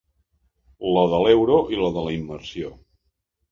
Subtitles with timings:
[0.95, 2.75] La de l'euro i la de la immersió.